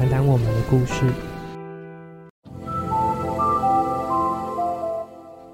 [0.00, 1.12] 谈谈我们的故事。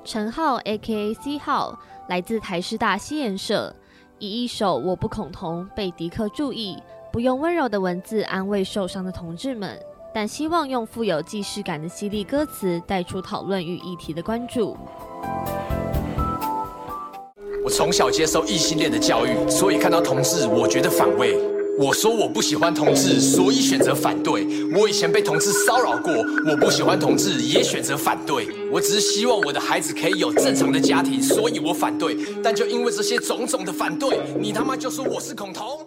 [0.04, 1.14] 陈浩 （A.K.A.
[1.14, 1.76] C 号）
[2.08, 3.74] 来自台师大西研社，
[4.20, 6.80] 以一首《我不恐同》被迪克注意。
[7.12, 9.76] 不用温柔的文字安慰受伤的同志们，
[10.14, 14.76] 但希望用富有既视感的犀利歌词带出讨论与议题的关注。
[17.64, 21.36] 我从小接受异性恋的教育，所以看到同志我觉得反胃。
[21.78, 24.46] 我说我不喜欢同志，所以选择反对。
[24.74, 26.10] 我以前被同志骚扰过，
[26.50, 28.48] 我不喜欢同志，也选择反对。
[28.72, 32.16] 我只是希望我的孩子可以有正常的家庭，所以我反对。
[32.42, 35.86] 但就因为这些种种的反对，你他妈就说我是恐同？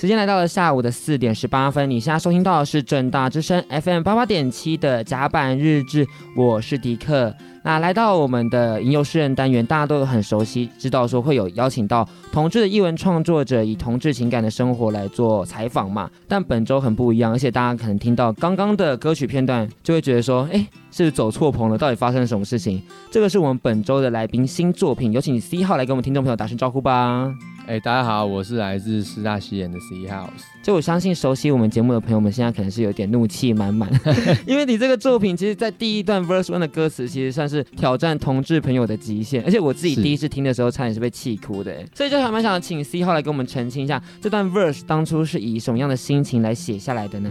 [0.00, 7.34] 时间来到了下午的四点十八分，你现在收听到的是正大之声 FM 八八点七的甲板日志，我是迪克。
[7.62, 16.10] 那来到我们的吟游诗人单元，大家都很熟悉，知道说会有邀请到同志的译文创作者，以同志情感的生活来做采访嘛。
[16.26, 21.76] 但本周很不一样，而且大家可能听到刚刚的歌曲片段，就会觉得说，哎，是不是走错棚了？
[21.76, 22.82] 到底发生了什么事情？
[23.10, 27.30] 这个是我们本周的来宾新作品，有请 C 号来跟我们听众朋友打声招呼吧。
[27.70, 30.42] 哎，大家好，我是来自师大西研的 C House。
[30.60, 33.88] 就我相信熟悉我们节目的朋友们，现在可能是有点怒气满满，
[34.44, 41.72] 因为你这个作品，其实在第一段 Verse One 的歌词，其实算是挑战同志朋友的极限，而且我自己第一次听的时候，差点是被气哭的。
[41.94, 47.30] 所以就还蛮想请 C 号来给我们澄清一下，这段 Verse 当初是以什么样的心情来写下来的呢？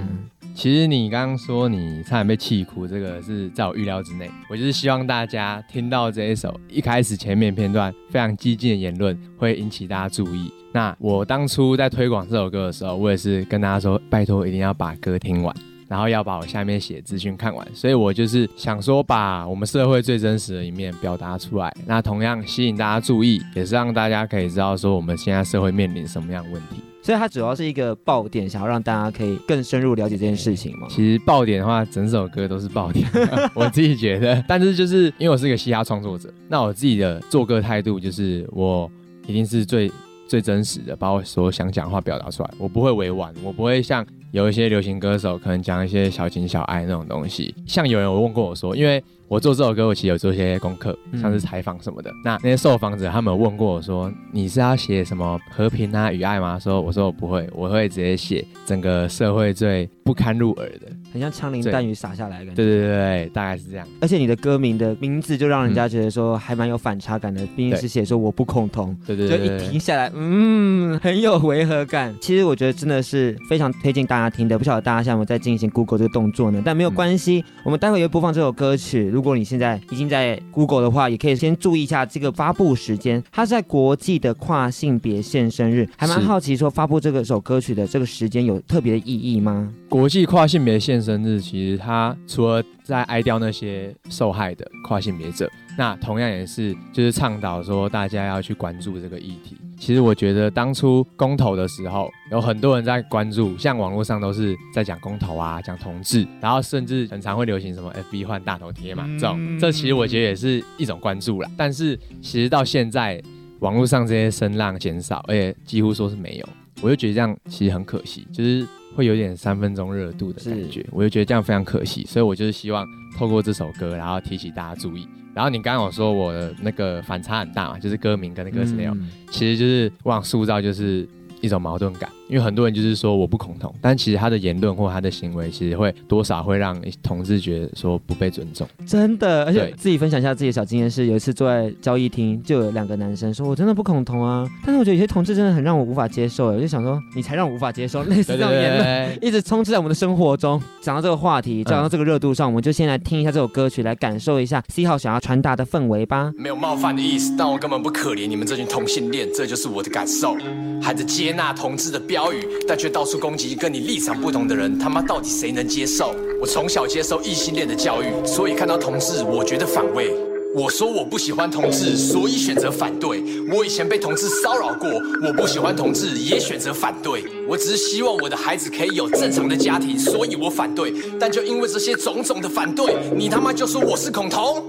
[0.55, 4.29] 其实你刚刚说你差点被气哭，这个是在我预料之内。
[4.49, 10.51] 我就是希望大家听到这一首一开始前面片段非常激进的言论，会引起大家注意。
[10.73, 15.55] 那我当初在推广这首歌的时候，我也是跟大家说，拜托一定要把歌听完，
[15.87, 17.65] 然后要把我下面写资讯看完。
[17.73, 21.73] 所以我就是想说，把我们社会最真实的一面表达出来。
[21.85, 26.88] 那同样吸引大家注意，也是让大家可以知道说我们现在社会面临什么样的问题。
[27.01, 30.87] 所以它主要是一个爆点，想要让大家可以更深入了解这件事情嘛。
[30.89, 33.07] 其实爆点的话，整首歌都是爆点，
[33.55, 34.43] 我自己觉得。
[34.47, 38.89] 但是就是因为我是一个嘻哈创作者，那我自己的做歌态度就是我
[39.25, 39.91] 一定是最
[40.27, 42.49] 最真实的，把我所想讲的话表达出来。
[42.57, 47.55] 我不会委婉，我不会像有一些流行歌手可能讲一些小情小爱那种东西。
[47.65, 49.03] 像有人有问过我说，因为。
[49.29, 52.09] 我做这首歌，我其实有做一些功课，像是采访什么的。
[52.09, 62.55] 嗯、那那些受访者他们有问过我说：“你是要写什么和平啊与爱吗？”说我说我不会，我会直接写整个社会最不堪入耳的，很像枪林弹雨洒下来的感觉。
[62.55, 63.87] 对对对对，大概是这样。
[64.01, 68.97] 而且你的歌名的名字就让人家觉得说还蛮有反差感的，毕竟是写说我不恐同。
[69.05, 72.15] 对对对，对，就一停下来，嗯，很有违和感。
[72.19, 74.57] 其实我觉得真的是非常推荐大家听的。
[74.57, 76.63] 不晓得大家现在有没有在进行 Google 这个动作呢？
[76.65, 79.18] 但没有关系，嗯、我们待会也会播放这首歌曲。
[79.19, 83.21] 如果你现在已经在 Google 的话，也可以先注意一下这个发布时间。
[83.29, 89.69] 它是在国际的跨性别现生日，还蛮好奇说发布这个首歌曲的这个时间有特别的意义吗？
[89.89, 99.57] 国际跨性别现生日，其实它除了在哀悼那些受害的跨性别者，那同样也是就是倡导说大家要去关注这个议题。
[99.79, 111.49] 其实我觉得当初公投的时候，有很多人在关注，像网络上都是在讲公投啊，讲同志，然后甚至很常会流行什么 FB 换大头贴嘛，这种，这其实我觉得也是一种关注啦。
[111.57, 113.21] 但是其实到现在，
[113.59, 116.49] 网络上这些声浪减少，而且几乎说是没有，
[116.81, 125.07] 我就觉得这样其实很可惜，就是会有点三分钟热度的感觉，我就觉得这样非常可惜，所以我就是希望透过这首歌，然后提起大家注意。
[125.33, 131.07] 然后你刚刚有说我的那个反差很大嘛，就是歌名跟那个歌词内容，嗯、其实就是我想塑造就是
[131.41, 132.08] 一种矛盾感。
[132.29, 138.67] 因为很多人就是说我不恐同，但其实他的言论或他的行为，其实会多少会让同志觉得说不被尊重。
[138.85, 150.61] 真的，而且自己分享一下自己的小经验是，有一次坐在交易厅，就有两个男生说：“我真的不恐同啊。”但是我觉得有些同志真的很让我无法接受，我就想说，你才让我无法接受，类似这种言论 一直充斥在我们的生活中。
[150.81, 156.31] 讲到这个话题，讲到这个热度上，我们就先来听一下这首歌曲，来感受一下 C 号想要传达的氛围吧。
[156.37, 160.35] 没有冒犯的意思，但我根本不可怜你们这群同性恋，这就是我的感受。
[160.81, 166.13] 还在接纳同志的标语，但却到处攻击跟你立场不同的人，他妈到底谁能接受？
[166.41, 170.13] 我从小接受异性恋的教育，所以看到同志我觉得反胃。
[170.55, 173.23] 我说我不喜欢同志，所以选择反对。
[173.53, 174.89] 我以前被同志骚扰过，
[175.21, 177.23] 我不喜欢同志，也选择反对。
[177.47, 180.91] 我只是希望我的孩子可以有正常的家庭，所以我反对。
[181.19, 184.63] 但就因为这些种种的反对，你他妈就说我是恐同？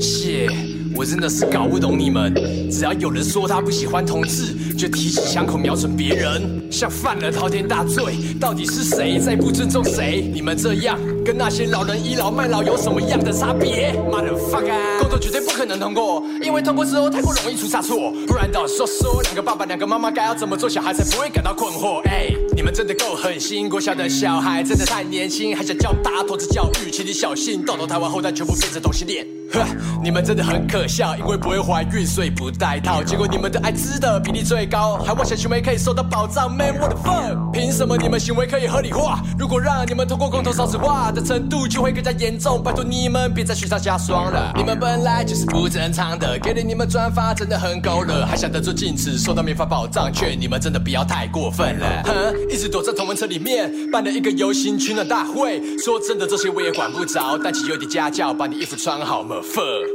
[0.00, 0.48] 谢，
[0.94, 2.34] 我真的是搞不懂你们。
[2.70, 8.14] 只要有人说他不喜欢同志，就提起枪口瞄准别人，像犯了滔天大罪。
[8.40, 10.30] 到底是谁在不尊重谁？
[10.32, 14.98] 你们这样跟那些老人倚老卖老有什么样的差别？Motherfucker！
[15.00, 18.12] 共同绝对不可能通过，因为通过之后太过容易出差错。
[18.26, 22.00] 不然倒说说，两个爸爸两个妈妈该要怎么做，小孩才不会感到困惑？
[22.08, 22.28] 哎，
[22.58, 29.24] 你们真的够狠心，国小的小孩真的太年轻，还想教大同志教育，请你小心，到头台湾后代全部变成同性恋。
[29.52, 29.64] 呵，
[30.02, 37.52] 你们真的很可笑，因为不会怀孕，所以不戴套，结果你们的艾滋的比例最高，还妄想行为可以受到保障，Man what the fuck？
[37.52, 39.22] 凭什么你们行为可以合理化？
[39.38, 44.52] 如果让你们通过共同少子化的程度就会更加严重，拜托你们别再雪上加霜了。
[44.56, 52.02] 你们本来就是不正常的，给了你们转发真的很够了，还想得寸进尺，受到民法保障，劝你们真的不要太过分了。
[52.04, 59.36] 哼，一直躲在同温车里面，办了一个游行取暖大会，说真的这些我也管不着，但请有点家教，把你衣服穿好嘛。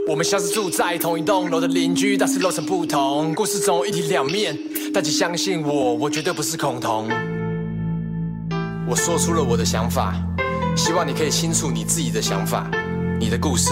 [0.07, 3.33] 我们像是住在同一栋楼的邻居，但是楼层不同。
[3.33, 4.57] 故事总有一体两面，
[4.94, 7.09] 但请相信我，我绝对不是恐同。
[8.88, 10.15] 我说出了我的想法，
[10.75, 12.69] 希望你可以清楚你自己的想法，
[13.19, 13.71] 你的故事。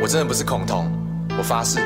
[0.00, 0.90] 我真的不是恐同，
[1.36, 1.80] 我发誓。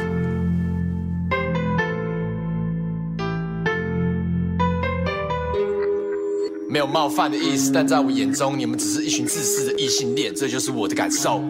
[6.77, 11.41] 没有冒犯的意思，但在我眼中，你们只是一群自私的异性恋，这就是我的感受。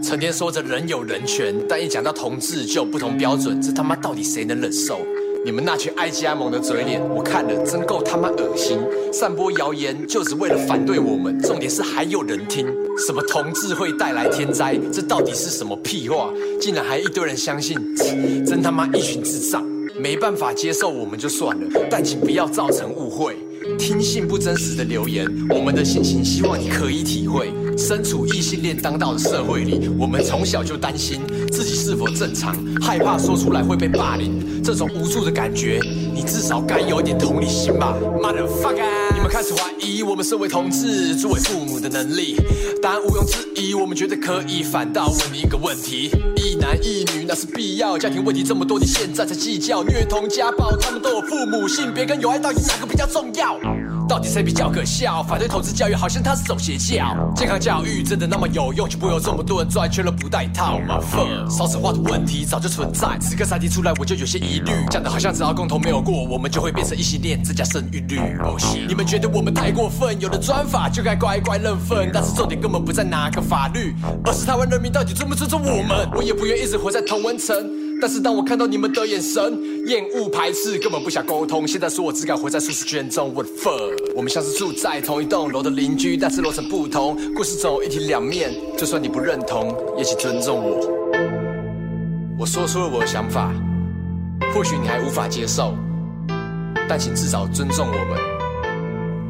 [0.00, 5.00] 成天说着人有人权，但一讲到同志就有不同标准，这他妈到底谁能忍受？
[5.44, 8.78] 你们那群爱加盟的嘴脸，我看了真够他妈恶心！
[9.12, 12.64] 散播谣言就只为了反对我们，重点是还有人听。
[13.04, 14.78] 什么同志会带来天灾？
[14.92, 16.32] 这到底是什么屁话？
[16.60, 17.76] 竟然还一堆人相信，
[18.46, 19.66] 真他妈一群智障！
[19.98, 23.36] 没办法接受我们就算了，但请不要造成误会。
[23.78, 27.52] 听信不真实的留言，我们的心情希望你可以体会。
[27.76, 31.20] 身处异性恋当道的社会里，我们从小就担心
[31.52, 34.62] 自己是否正常，害怕说出来会被霸凌。
[34.64, 35.80] 这种无助的感觉，
[36.12, 39.14] 你至少该有点同理心吧，Motherfucker！
[39.14, 42.34] 你们开始怀疑我们身为同志作为父母的能力，
[42.82, 44.62] 答案毋庸置疑，我们觉得可以。
[44.62, 47.96] 反倒问你一个问题：一男一女那是必要？
[47.96, 49.84] 家庭问题这么多，你现在才计较？
[49.84, 53.60] 虐童家暴，他们都有父母，性别跟友爱到底哪个比较重要？
[54.08, 55.22] 到底谁比较可笑？
[55.24, 57.16] 反对投资教育好像他是走邪教。
[57.34, 64.72] 健康教育真的那么有用，就不会有这么多人转圈了不带套吗？Fuck，少子化的问题早就存在，此刻才提出来我就有些疑虑。
[64.90, 68.18] 讲的好像只要共同没有过，我们就会变成异性恋，增加生育率。
[68.44, 68.56] Oh
[68.88, 70.20] 你们觉得我们太过分？
[70.20, 73.94] 有了专法就该乖乖认份，但是重点根本不在哪个法律，
[74.24, 76.08] 而是台湾人民到底尊不尊重我们？
[76.14, 77.85] 我也不愿一直活在同温层。
[78.00, 81.66] 但是当我看到你们的眼神，厌恶、排斥，根本不想沟通。
[81.66, 84.12] 现在说我只敢活在舒适圈中，What fuck？
[84.14, 88.52] 我们像是住在同一栋楼的邻居，但是楼层不同，故事总有一体两面。
[88.76, 90.80] 就算你不认同，也请尊重我。
[92.38, 93.50] 我说出了我的想法，
[94.52, 95.74] 或许你还无法接受，
[96.88, 98.36] 但请至少尊重我们。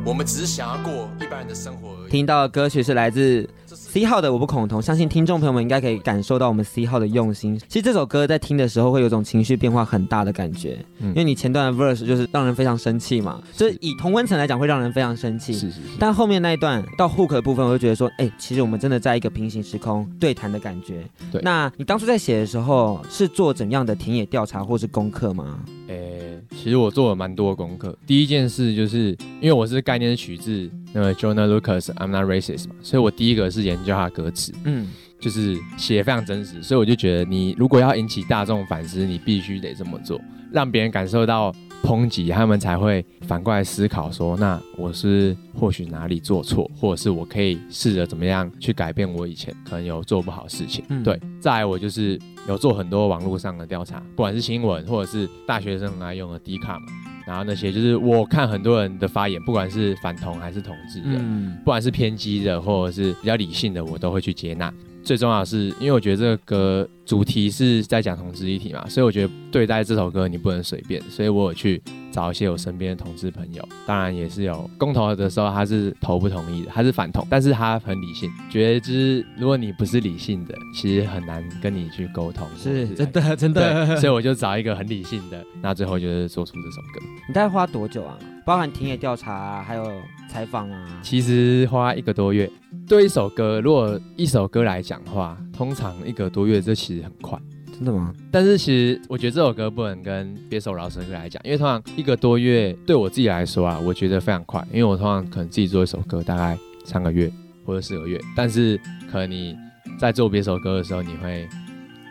[0.04, 2.10] 我们只是想要过一般人的生活而已。
[2.10, 3.48] 听到的歌曲是来自。
[3.96, 7.58] C 号的我不恐同，相信听众朋友们应该可以感受到我们 C 号的用心。
[7.66, 15.54] 其实这首歌在听的时候会有种情绪变化很大的感觉，嗯、因为你前段的 verse 就是让人非常生气嘛，是就是以同温层来讲会让人非常生气。
[15.54, 15.80] 是是是。
[15.98, 21.02] 但后面那一段到 hook 的部分，我就觉得说，哎、欸，其实我们真的在一个平行时空对谈的感觉。
[21.32, 21.40] 对。
[21.42, 25.58] 那你当初在写的时候是做怎样的田野调查或是功课吗？
[25.88, 27.96] 诶、欸，其实我做了蛮多的功课。
[28.06, 30.70] 第一件事就是因为我是概念取自。
[30.92, 34.88] 那个 Joyner Lucas I'm Not Racist 嘛，所以我第一个是研究他的歌词，嗯，
[35.20, 40.18] 就是写得非常真实，所以我就觉得你如果要引起大众反思，你必须得这么做，
[40.50, 41.54] 让别人感受到
[41.86, 50.84] 抨击，他们才会反过来思考说，那我是或许哪里做错，或者是我可以试着怎么样去改变我以前可能有做不好的事情。
[50.88, 56.86] 嗯、对，再来我就是有做很多网络上的调查，不管是新闻或者是大学生来用的 Dcard 嘛。
[57.24, 64.72] 然后那些就是我看很多人的发言，不管是反同还是同志的，嗯、不管是偏激的或者是比较理性的，我都会去接纳。
[65.02, 87.00] 最重要的是，因为我觉得这个歌主题是在讲同志议题嘛，所以我觉得对待这首歌你不能随便，所以我有去找一些我身边的同志朋友，当然也是有公投的时候他是投不同意的，他是反同，但是他很理性，觉得就是如果你不是理性的，其实很难跟你去沟通，是，是真的真的，所以我就找一个很理性的，那最后就是做出这首歌。
[87.28, 88.18] 你大概花多久啊？
[88.44, 89.92] 包含田野调查啊，还有
[90.28, 91.00] 采访啊？
[91.02, 92.50] 其实花一个多月。
[92.88, 97.38] 对一首歌，如果一首歌来讲的话，通常一个多月，这其实很快。
[97.72, 98.14] 真的吗？
[98.30, 107.30] 但是其实我觉得这首歌不能跟别首饶舌歌来讲，因为通常一个多月对我自己来说啊，我觉得非常快，因为我通常可能自己做一首歌大概三个月
[107.66, 109.54] 或者四个月，但是可能你
[109.98, 111.46] 在做别首歌的时候，你会，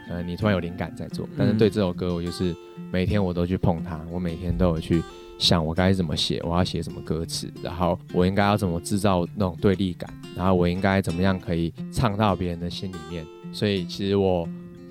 [0.07, 2.55] 可能你突然有灵感在做，但是对这首歌，我就是
[2.91, 5.01] 每天我都去碰它，我每天都有去
[5.39, 13.25] 想我该怎么写，我要写什么歌词，然后我应该要怎么制造那种对立感，然后我应该怎么样可以唱到别人的心里面，
[13.55, 14.47] 所以其实我。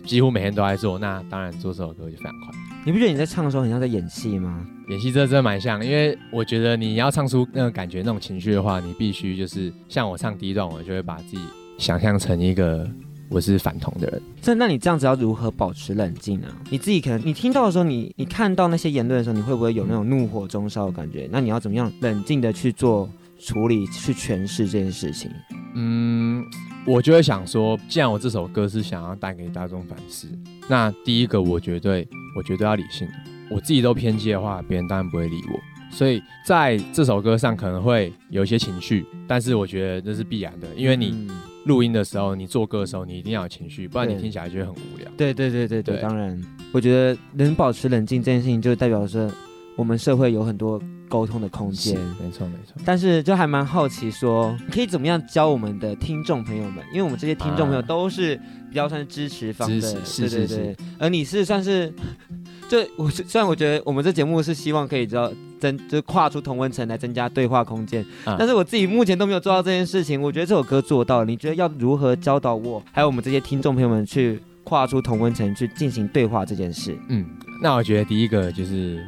[0.06, 2.50] 几乎每天都在做，那当然做这首歌就非常快。
[2.84, 4.62] 你不觉得你在唱的时候很像在演戏吗？
[4.90, 11.38] 演戏这真的蛮像，因为我觉得你要唱出那个感觉、那种情绪的话，你必须就是像我唱第一段，我就会把自己
[11.78, 12.86] 想象成一个
[13.30, 14.20] 我是反同的人。
[14.42, 16.48] 这那你这样子要如何保持冷静呢？
[16.68, 21.26] 你自己可能你听到的时候，你你看到那些言论的时候，你会不会有那种怒火中烧的感觉？
[21.32, 25.30] 那你要怎么样冷静的去做处理、去诠释这件事情？
[25.74, 26.44] 嗯。
[26.86, 30.28] 我就会想说，既然我这首歌是想要带给大众反思，
[30.68, 33.08] 那第一个我绝对，我绝对要理性。
[33.50, 35.58] 我自己都偏激的话，别人当然不会理我。
[35.90, 41.26] 所以在这首歌上可能会有一些情绪，但是我觉得这是必然的，因为你
[41.64, 45.08] 录音的时候，你做歌的时候，你一定要有情绪，不然你听起来就会很无聊。
[45.16, 46.38] 对对对对对，对，当然，
[46.72, 49.30] 我觉得能保持冷静这件事情，就代表着
[49.76, 50.78] 我们社会有很多。
[51.08, 52.80] 沟通的空间，没错没错。
[52.84, 56.84] 但是就还蛮好奇说，说可以怎么样教我们的听众朋友们？
[56.90, 58.36] 因为我们这些听众朋友都是
[58.68, 60.76] 比较算是支持方的，对对对。
[60.98, 61.92] 而你是算是，
[62.68, 70.20] 就我虽然我觉得我们这节目是希望可以知道增，就是跨出同温层来增加对话空间，嗯，但是我自己目前都没有做到这件事情。
[70.20, 76.96] 我觉得这首歌做到了，你觉得要如何教导我，还有我们这些听众朋友们去跨出同温层去进行对话这件事？
[77.08, 77.24] 嗯，
[77.62, 79.06] 那我觉得第一个就是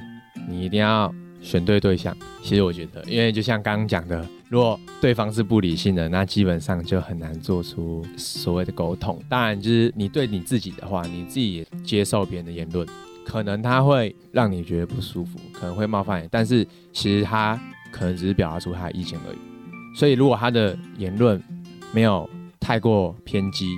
[0.48, 1.12] 你一定要。
[1.46, 9.16] 选对对象，其实我觉得，因为就像刚刚讲的，如果对方是不理性的，那基本上就很难做出所谓的沟通。
[9.28, 12.84] 当然，就是你对你自己的话，你自己也接受别人的言论，
[13.24, 17.58] 可能他会让你觉得不舒服，可能会冒犯你，但是其实他
[17.92, 19.38] 可能只是表达出他的意见而已。
[19.96, 21.40] 所以，如果他的言论
[21.92, 23.76] 没有太过偏激，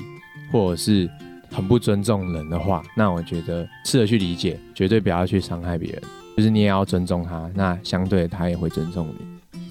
[0.50, 1.06] 或者是
[1.50, 6.02] 很不尊重人的话，那我觉得试着去理解，绝对不要去伤害别人。
[6.38, 9.14] 就是你也要尊重他，那相对他也会尊重你，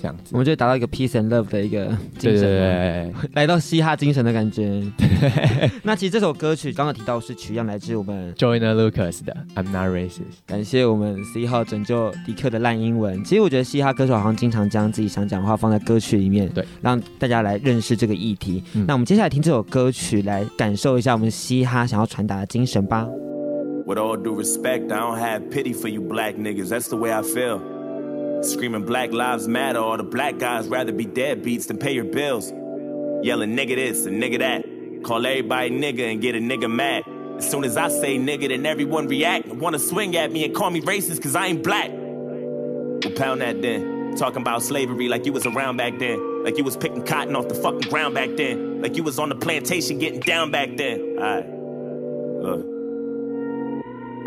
[0.01, 1.85] 这样子，我们就达到一个 peace and love 的一个
[2.19, 4.83] 精神，对对对对， 来到嘻哈精神的感觉。
[5.83, 10.43] 那其实这首歌曲刚刚提到是取样来自我们 Joyner Lucas 的 I'm Not Racist。
[10.45, 13.23] 感谢我们十一号拯救迪克的烂英文。
[13.23, 18.61] 其实我觉得嘻哈歌手好像经常将自己想讲的话放在歌曲里面，对，让大家来认识这个议题。
[18.73, 23.07] 嗯、那我们接下来听这首歌曲，来感受一下我们嘻哈想要传达的精神吧。
[23.87, 26.67] With all due respect, I don't have pity for you black niggas.
[26.67, 28.43] That's the way I feel.
[28.43, 32.03] Screaming Black Lives Matter, all the black guys rather be dead beats than pay your
[32.03, 32.51] bills.
[33.25, 35.03] Yelling nigga this and nigga that.
[35.05, 37.03] Call everybody nigga and get a nigga mad.
[37.37, 40.53] As soon as I say nigga, then everyone react and wanna swing at me and
[40.53, 41.89] call me racist cause I ain't black.
[41.89, 44.17] Well, pound that then.
[44.17, 46.43] Talking about slavery like you was around back then.
[46.43, 48.81] Like you was picking cotton off the fucking ground back then.
[48.81, 51.15] Like you was on the plantation getting down back then.
[51.17, 51.49] Alright.
[52.43, 52.76] Look.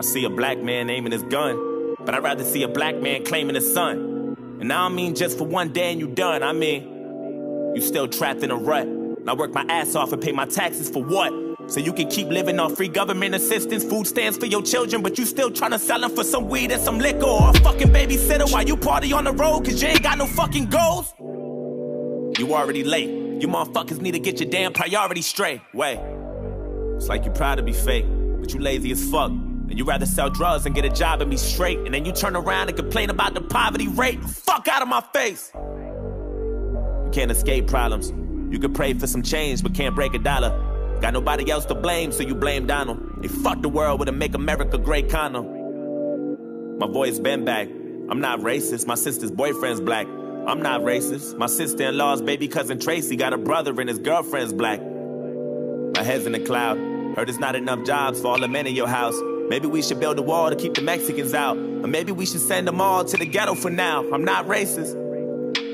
[0.01, 3.23] I see a black man aiming his gun, but I'd rather see a black man
[3.23, 4.35] claiming his son.
[4.59, 6.43] And I don't mean just for one day and you done.
[6.43, 8.87] I mean, you still trapped in a rut.
[8.87, 11.35] And I work my ass off and pay my taxes for what?
[11.71, 15.19] So you can keep living on free government assistance, food stamps for your children, but
[15.19, 17.89] you still trying to sell them for some weed and some liquor or a fucking
[17.89, 21.13] babysitter while you party on the road cause you ain't got no fucking goals?
[22.39, 23.11] You already late.
[23.43, 25.61] You motherfuckers need to get your damn priorities straight.
[25.75, 26.01] Wait.
[26.97, 28.07] It's like you're proud to be fake,
[28.41, 29.33] but you lazy as fuck.
[29.71, 31.79] And you'd rather sell drugs and get a job and be straight.
[31.79, 34.21] And then you turn around and complain about the poverty rate.
[34.25, 35.53] Fuck out of my face.
[35.55, 38.13] You can't escape problems.
[38.53, 40.51] You could pray for some change, but can't break a dollar.
[41.01, 43.23] Got nobody else to blame, so you blame Donald.
[43.23, 46.79] They fucked the world with a make America great condom.
[46.79, 47.69] My voice been back.
[47.69, 48.89] I'm not racist.
[48.89, 50.09] My sister's boyfriend's black.
[50.49, 51.39] I'm not racist.
[51.39, 54.81] My sister-in-law's baby cousin Tracy got a brother and his girlfriend's black.
[54.81, 56.77] My head's in the cloud.
[57.17, 59.15] Heard there's not enough jobs for all the men in your house.
[59.51, 61.57] Maybe we should build a wall to keep the Mexicans out.
[61.57, 64.09] Or maybe we should send them all to the ghetto for now.
[64.13, 64.95] I'm not racist.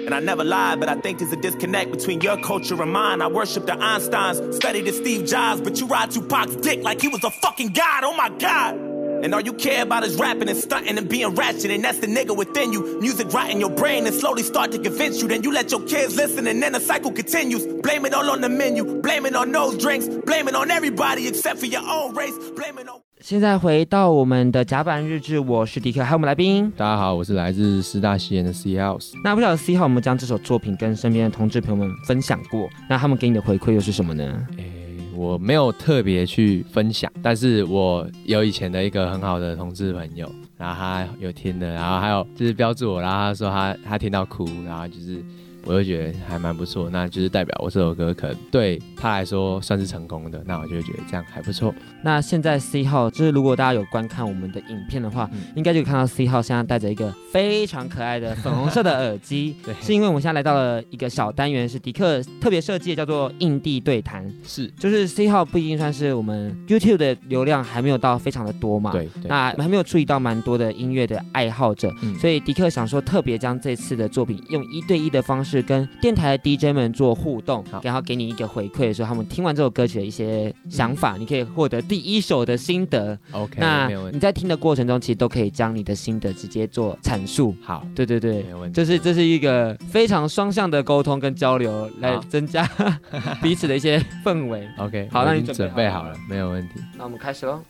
[0.06, 3.20] And I never lied, but I think there's a disconnect between your culture and mine.
[3.20, 7.08] I worship the Einsteins, study the Steve Jobs, but you ride Tupac's dick like he
[7.08, 8.02] was a fucking god.
[8.04, 8.76] Oh my god.
[8.76, 12.06] And all you care about is rapping and stunting and being ratchet, and that's the
[12.06, 12.98] nigga within you.
[13.00, 15.28] Music rotting your brain and slowly start to convince you.
[15.28, 17.66] Then you let your kids listen, and then the cycle continues.
[17.82, 21.28] Blame it all on the menu, blame it on those drinks, blame it on everybody
[21.28, 23.05] except for your own race, blame it on.
[23.22, 26.70] 现在回到我们的甲板日志，我是迪克，还有我们来宾。
[26.76, 29.12] 大家好，我是来自师大西研的 C House。
[29.24, 32.68] 那不晓得 C 号有没有将这首作品跟身边的同志朋友们分享过？
[32.90, 34.46] 那他们给你的回馈又是什么呢？
[34.58, 45.22] 诶，我没有特别去分享，但是我有以前的一个很好的同志朋友，然后他有听的，然后还有就是标注我，然后他说他他听到哭，然后就是。
[45.68, 51.74] 我就觉得还蛮不错，那就是代表我这首歌可能对他来说算是成功的，那我就觉得这样还不错。
[52.04, 75.60] 那现在 C 号就是如果大家有观看我们的影片的话，嗯、应该就看到 C 号现在戴着一个非常可爱的粉红色的耳机， 对，是因为我们现在来到了一个小单元，是迪克特别设计的，叫做印地对谈，是，就是 C 号不一定算是我们 YouTube 的流量还没有到非常的多嘛，对，那还没有注意到蛮多的音乐的爱好者，嗯、所以迪克想说特别将这次的作品用一对一的方式。
[75.60, 83.18] 跟电台的 DJ 们做互动，然后给你一个回馈的时候，他们听完这首歌曲的一些想法，嗯、你可以获得第一手的心得。
[83.32, 87.52] OK，那你在听的过程中，其实都可以将你的心得直接做阐述。
[87.60, 88.76] 好，对对对，没问题。
[88.76, 92.64] 这是这是一个非常双向的沟通跟交流，来增加
[93.42, 94.68] 彼此的一些氛围。
[94.78, 96.74] OK，好，那你准备好了，没有问题。
[96.96, 97.60] 那我们开始喽。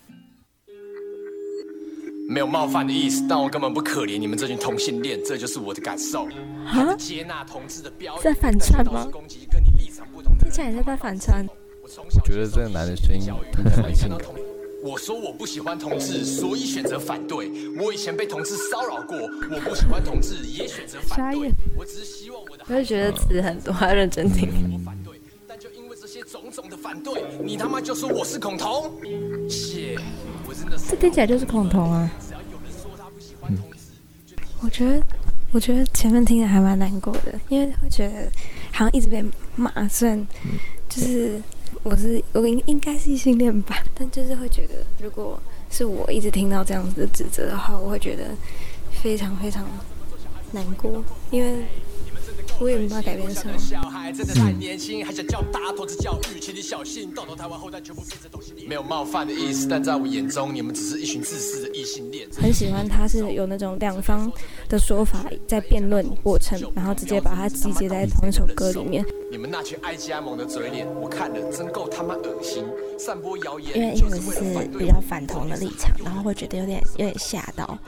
[2.29, 6.27] 没有冒犯的意思，但我根本不可怜你们这群同性恋，这就是我的感受。
[6.67, 6.95] 啊？
[6.99, 9.09] 接纳同志的标在反串吗？
[10.41, 11.47] 听起来在在反串。
[11.83, 14.19] 我觉得这个男的声音听起来蛮性感。
[14.83, 17.51] 我说我不喜欢同志，所以选择反对。
[17.79, 21.53] 我以前被同志骚扰过，我不喜欢同志，也选择反对。
[21.77, 22.65] 我只是希望我的。
[22.69, 24.49] 我就觉得词很多，要认真听。
[24.73, 28.93] 我反对，但就因为这些种种的反对，你他妈就说我是恐同？
[29.49, 29.97] 谢。
[30.89, 32.11] 这听起来就是恐同啊！
[33.49, 33.59] 嗯，
[34.61, 35.03] 我觉得，
[35.53, 38.31] 我觉得前面听着还蛮难过的，因为会觉得
[38.73, 39.25] 好像一直被
[39.57, 40.27] 骂，虽然
[40.89, 41.43] 就是
[41.83, 48.31] 我是我应应该是异性恋吧，但就是会觉得，如果是我一直听到这样子的指责的话，我会觉得
[49.03, 49.67] 非常非常
[50.53, 51.65] 难过，因为。
[52.59, 53.53] 我也没办法改变什么。
[58.69, 62.29] 没有冒犯的意思，但在我眼中，你们只是一群自私的异性恋。
[62.41, 64.31] 很喜欢他是有那种两方
[64.69, 69.05] 的说法在辩论过程，然后直接把它集结在同一首歌里面。
[69.31, 72.65] 你们那群爱加盟的嘴脸，我看了真够他妈恶心。
[72.99, 77.79] 散播谣言，因为因为是比较反同的立场，然后会觉得有点有点吓到，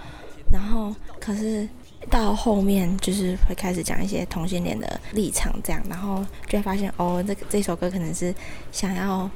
[0.53, 1.69] 然后可是。
[2.09, 8.35] 到后面就是会开始讲一些同性恋的立场，这样，然后就会发现哦，这这首歌可能是
[8.73, 9.31] 想要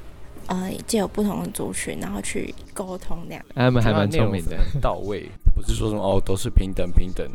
[0.46, 3.44] 呃借有不同的族群，然后去沟通那样。
[3.54, 7.26] 他们还蛮聪明的，到位，不是说什么哦都是平等平等，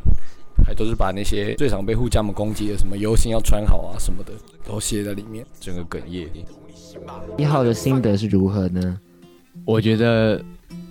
[0.66, 4.34] 还都是把那些最常被互加们攻击的什么游行要穿好啊什么的
[4.66, 6.28] 都写在里面，整个哽咽。
[7.38, 9.00] 一号的心得是如何呢？
[9.66, 10.44] 我觉得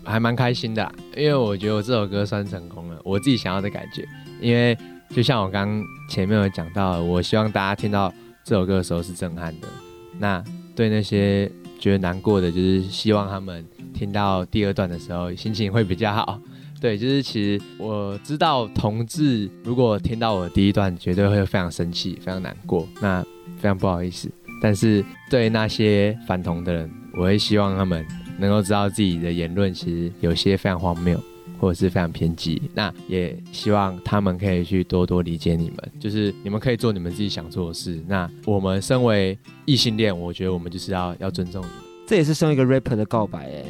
[0.04, 4.06] 还蛮开心的啊，因为我觉得我这首歌算成功了，我自己想要的感觉。
[4.40, 4.76] 因为
[5.10, 8.12] 就像我刚前面有讲到，我希望大家听到
[8.44, 9.68] 这首歌的时候是震撼的。
[10.18, 10.42] 那
[10.74, 16.40] 对那些觉得难过的，就是希望他们听到第二段的时候心情会比较好。
[16.78, 23.22] 对，就是其实我知道同志如果听到我的第一段，绝对会非常生气、非常难过，那
[23.58, 24.30] 非常不好意思。
[24.60, 28.06] 但是对那些反同的人，我会希望他们
[28.38, 31.18] 能够知道自己的言论其实有些非常荒谬。
[31.58, 38.00] 或者是非常偏激，那也希望他们可以去多多理解你们，就是你们可以做你们自己想做的事。
[38.06, 41.76] 那我们身为异性恋，我觉得我们就是要要尊重你们。
[42.06, 43.64] 这也是身为一个 rapper 的告白，哎，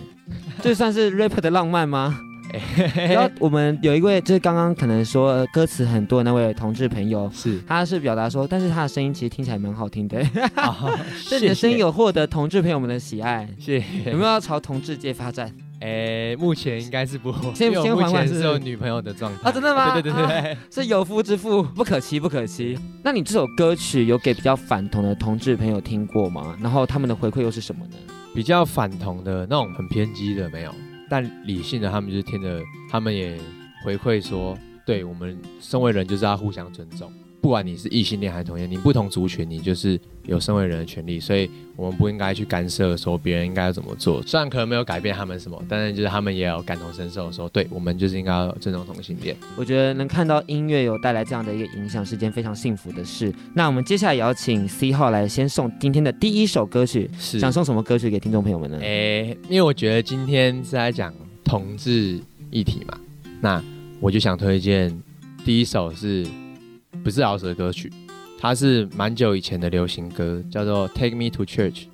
[0.63, 2.19] 这算是 rapper 的浪漫吗？
[2.95, 10.25] 然后我们有一位就是刚刚可能说歌词很多的那位同志朋友，是他是表达说，但是他的声音其实听起来蛮好听的。
[11.29, 14.11] 这你的声音有获得同志朋友们的喜爱，谢谢。
[14.13, 15.53] 有没有要朝同志界发展？
[15.81, 19.53] 诶，目前应该是不会，先先缓缓，是有女朋友的状态啊？
[19.53, 19.93] 真的吗？
[19.93, 22.79] 对对对对，啊、 是有夫之妇，不可欺，不可欺。
[23.03, 26.57] 那你这首歌曲有给比较反同的同志朋友听过吗？
[26.63, 27.97] 然后他们的回馈又是什么呢？
[28.35, 30.75] 比较反同的那种很偏激的没有，
[31.11, 33.39] 但理性的他们就是听着，他们也
[33.85, 37.13] 回馈说，对我们身为人就是要互相尊重。
[37.47, 44.21] 不管你是异性恋还是同性恋，你不同族群，你就是有身为人的权利，所以我们不应该去干涉说别人应该要怎么做。
[44.23, 49.37] 虽然可能没有改变他们什么，但是就是他们也有感同身受，说对我们就是应该要尊重同性恋。
[49.57, 53.33] 我觉得能看到音乐有带来这样的一个影响，是件非常幸福的事。
[53.55, 58.77] 那我们接下来也要请 C 号来先送今天的第一首歌曲，是想送什么歌曲给听众朋友们呢？
[58.81, 62.19] 诶，因为我觉得今天是在讲同志
[62.51, 62.99] 议题嘛，
[63.41, 63.63] 那
[64.01, 65.01] 我就想推荐
[65.45, 66.27] 第一首是。
[67.07, 67.89] 不是饶舌歌曲，
[68.37, 71.85] 它是蛮久以前的流行歌，叫做《Take Me to Church》。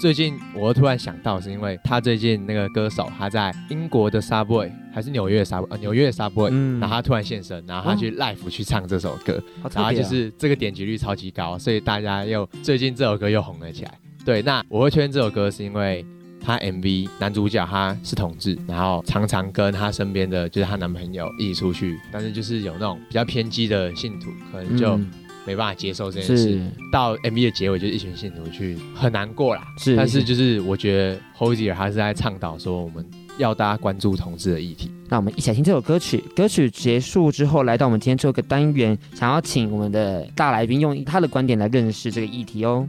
[0.00, 13.98] 最近我突然想到，是因为他最近那个歌手他在英国的 Subway 还是纽约的 Subway，呃，纽约的 Subway，嗯，然后他突然现身，然后他去 live 去唱这首歌，哦，然后就是这个点击率超级高，所以大家又最近这首歌又红了起来。
[14.24, 16.06] 对，那我会推荐这首歌是因为
[16.42, 24.98] 他 MV 男主角他是同志，然后常常跟他身边的就是他男朋友一起出去，但是就是有那种比较偏激的信徒，可能就
[25.46, 26.36] 没办法接受这件事。
[26.36, 26.60] 是
[26.92, 29.62] 到 MV 的结尾，就是一群信徒去很难过啦。
[29.78, 33.04] 是但是就是我觉得 Hozier 他是在倡导说我们
[33.38, 34.90] 要大家关注同志的议题。
[35.08, 36.22] 那我们一起来听这首歌曲。
[36.36, 42.86] 歌曲结束之后，来到我们今天最后一个单元，想要请我们的大来宾用他的观点来认识这个议题哦。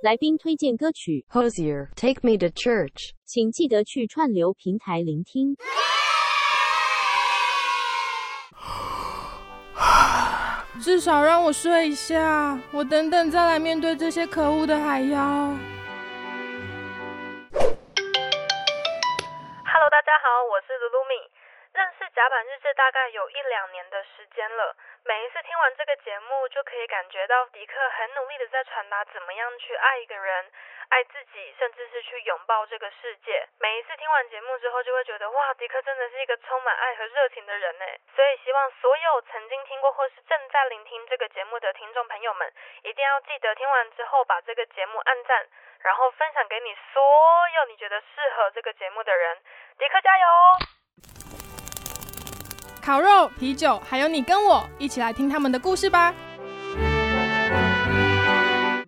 [0.00, 5.56] 来宾推荐歌曲 Hosier Take Me to Church，请记得去串流平台聆听。
[10.80, 15.52] 至少让我睡一下，我等等再来面对这些可恶的海妖。
[22.78, 24.76] 大概有一两年的时间了。
[25.02, 30.52] 每一次听完这个节目，就可以感觉到迪克很努力的在传达怎么样去爱一个人、
[30.90, 33.48] 爱自己，甚至是去拥抱这个世界。
[33.58, 37.84] 每一次听完节目之后，就会觉得哇，迪克真的是一个充满爱和热情的人呢。
[38.14, 42.52] 所以希望所有曾经听过或是正在聆听这个节目的听众朋友们，
[42.84, 45.48] 一定要记得听完之后把这个节目按赞，
[45.80, 47.02] 然后分享给你所
[47.56, 49.42] 有你觉得适合这个节目的人。
[49.78, 50.26] 迪克加油！
[52.88, 56.14] 烤肉、啤酒，还有你跟我一起来听他们的故事吧。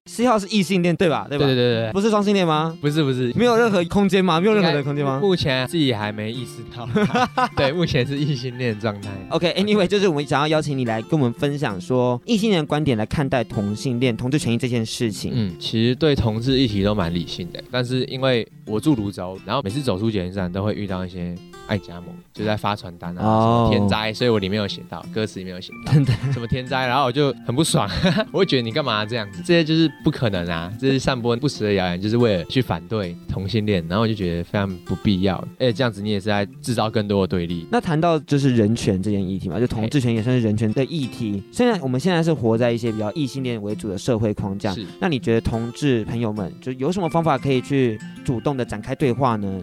[0.07, 1.27] 七号是异性恋对吧？
[1.29, 1.45] 对吧？
[1.45, 2.75] 对对对对，不是双性恋吗？
[2.81, 4.41] 不是不是，没有任何空间吗？
[4.41, 5.19] 没有任何的空间吗？
[5.21, 6.89] 目前自己还没意识到。
[7.55, 9.11] 对，目前是异性恋状态。
[9.29, 15.31] OK，Anyway，、okay, 就是我们想要邀请你来跟我们分享说异性恋的观点来看待同性恋、同志权益这件事情。
[15.35, 21.37] 嗯，其实对同志议题都蛮理性的，但是因为我住泸州，然后每次走出捷运站都会遇到一些。
[21.71, 25.93] 爱加盟就在发传单啊，什么天灾，所以我里面有写到歌词里面有写到
[26.33, 27.89] 什么天灾，然后我就很不爽，
[28.33, 29.41] 我会觉得你干嘛这样子？
[29.47, 37.65] 这些就是不可能啊，这是散播不实的谣言，就是为了去反对同性恋，然后我就觉得非常不必要，而且这样子你也是在制造更多的对立。
[37.71, 41.41] 那谈到就是人权这件议题嘛，就同志权也算是人权的议题。
[41.53, 49.63] 现在我们现在是活在一些比较异性恋为主的社会框架，是那你觉得同志朋友们就有什么方法可以去主动的展开对话呢？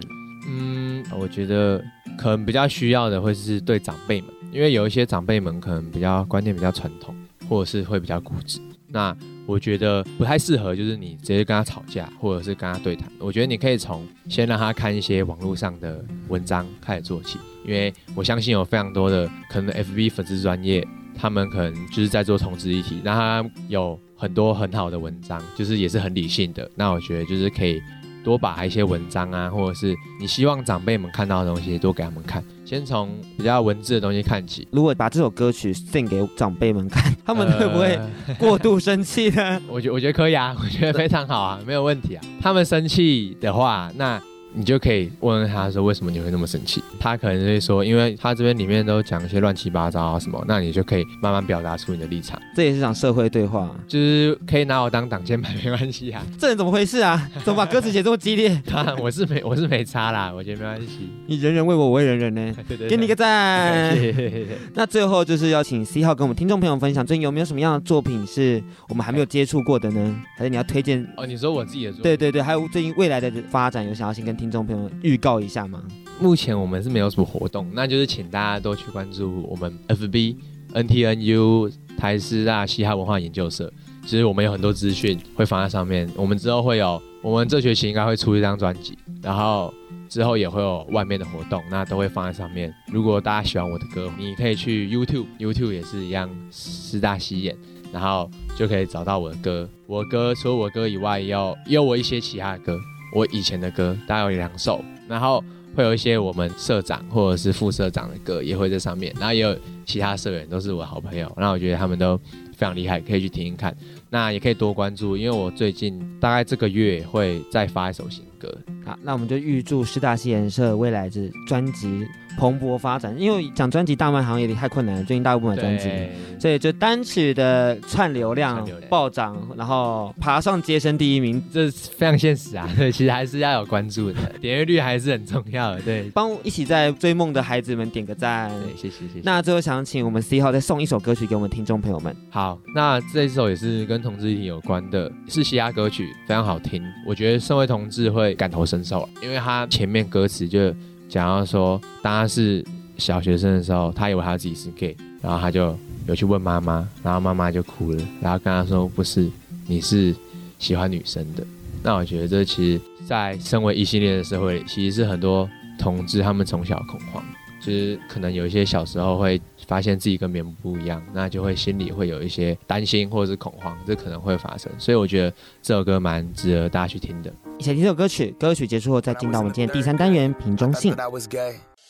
[0.50, 1.82] 嗯，我觉得
[2.18, 7.14] 可能比较需要的会是对长辈们，因为有一些长辈们可能比较观念比较传统，
[7.48, 8.60] 或者是会比较固执。
[8.88, 13.08] 那我觉得不太适合，就是你直接跟他吵架，或者是跟他对谈。
[13.20, 26.68] 我觉得你可以从先让他看一些网络上的文章开始做起，因为我相信有非常多的可能 FB 粉丝专业，他们可能就是在做同志议题，那他有很多很好的文章，就是也是很理性的。
[26.74, 27.80] 那我觉得就是可以。
[28.28, 32.44] 多把一些文章啊，或者是你希望长辈们看到的东西，多给他们看。
[32.66, 34.68] 先从比较文字的东西看起。
[34.70, 37.98] 如果把这首歌曲献给长辈们看， 他们会不会
[38.38, 39.58] 过度生气呢？
[39.66, 42.22] 我觉我觉得可以啊，我觉得非常好啊，没有问题啊。
[42.42, 44.20] 他们生气的话，那。
[44.54, 46.82] 你就可以问问他说，为什么你会那么生气？
[46.98, 52.40] 他可能会说，因为他这边里面都讲一些乱七八糟啊什么，那你就可以慢慢表达出你的立场。
[52.56, 56.24] 这也是场社会对话，就是可以拿我当挡箭牌没关系啊。
[56.38, 57.30] 这人怎么回事啊？
[57.44, 58.60] 怎么把歌词写这么激烈？
[58.66, 61.10] 当然我是没我是没差啦，我觉得没关系。
[61.26, 62.54] 你人人为我，我为人人呢？
[62.66, 63.96] 对对对，给你个赞。
[64.74, 70.16] 那最后就是要请 C 号跟我们听众朋友分享，最近有没有什么样的作品是我们还没有接触过的呢？
[70.36, 71.06] 还是你要推荐？
[71.16, 72.02] 哦，你说我自己的作品？
[72.02, 75.82] 对对对，还有最近未来的发展，有想要先跟听众朋友预告一下吗？
[76.20, 80.36] 目前我们是没有什么活动，那就是请大家都去关注我们 FB
[80.72, 83.70] NTNU 台师大嘻哈文化研究社。
[84.04, 86.08] 其实我们有很多资讯会放在上面。
[86.14, 89.74] 我们之后会有，我们这学期应该会出一张专辑，然后
[90.08, 92.72] 之后也会有外面的活动，那都会放在上面。
[92.92, 97.56] 如果大家喜欢我的歌，你可以去 YouTube，YouTube 也是一样师大嘻演，
[97.92, 99.68] 然后就可以找到我的歌。
[99.86, 102.78] 我的歌除了我的歌以外，也有也有我一些其他的歌。
[103.12, 105.42] 我以前的歌大概有两首，然后
[105.74, 113.76] 会有一些我们社长或者是副社长的歌也会在上面，然后也有其他社员都是我的好朋友，那我觉得他们都非常厉害，可以去听听看。
[114.10, 118.52] 那也可以多关注，因为我最近大概这个月会再发一首新歌。
[118.84, 122.06] 好，那我们就预祝师大西研社未来的专辑
[122.38, 125.90] 蓬勃发展，因为讲专辑大卖好像有点太困难了，最近大部分买专辑，
[126.38, 132.70] 所以就单曲的串流量暴涨，然后爬上街声第一名，这是非常现实啊。
[132.78, 135.80] 对，其实还是要有关注的，点阅率还是很重要的。
[135.80, 138.48] 对，帮一起在追梦的孩子们点个赞。
[138.62, 139.20] 对，谢谢谢谢。
[139.24, 142.14] 那最后想请我们 C 号再送一首歌曲给我们听众朋友们。
[142.30, 146.80] 好，那这一首也是跟同志议题有关的，是嘻哈歌曲，非常好听。
[147.04, 150.72] 我觉得身为同志会感同身受，因为他前面歌词就。
[151.08, 152.64] 讲到说，当他是
[152.98, 159.28] 小学生的时候，他以为他自己是 gay，然后他就有去问妈妈，然后妈妈就哭了，然后跟他说不是，
[159.66, 160.14] 你是
[160.58, 161.46] 喜欢女生的。
[161.82, 167.24] 那我觉得这其实，在身为异性恋的社会，其实是很多同志他们从小恐慌，
[167.60, 174.70] 就是可能有一些小时候会发现自己跟别人不一样，那就会心里会有一些担心或者是恐慌，这可能会发生。
[174.76, 177.32] 所以我觉得这首歌蛮值得大家去听的。
[177.58, 180.94] 一起来听这首歌曲，歌曲结束后再进到我们今天第三单元瓶中信。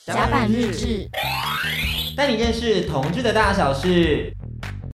[0.07, 1.07] 甲板日志，
[2.17, 4.33] 带你认识同志的大小事。